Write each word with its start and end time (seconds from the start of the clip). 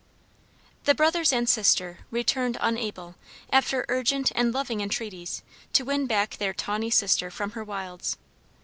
The 0.85 0.95
brothers 0.95 1.31
and 1.31 1.47
sister 1.47 1.99
returned 2.09 2.57
unable, 2.59 3.13
after 3.53 3.85
urgent 3.87 4.31
and 4.33 4.51
loving 4.51 4.81
entreaties, 4.81 5.43
to 5.73 5.85
win 5.85 6.07
back 6.07 6.37
their 6.37 6.55
tawny 6.55 6.89
sister 6.89 7.29
from 7.29 7.51
her 7.51 7.63
wilds. 7.63 8.17